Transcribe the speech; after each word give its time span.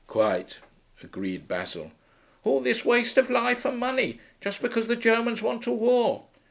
'Quite,' 0.07 0.57
agreed 1.03 1.47
Basil. 1.47 1.91
'All 2.43 2.59
this 2.59 2.83
waste 2.83 3.17
of 3.19 3.29
life 3.29 3.65
and 3.65 3.77
money 3.77 4.19
just 4.41 4.59
because 4.59 4.87
the 4.87 4.95
Germans 4.95 5.43
want 5.43 5.67
a 5.67 5.71
war! 5.71 6.23